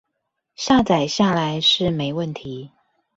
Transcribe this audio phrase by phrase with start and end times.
[0.55, 2.71] 下載下來是沒問題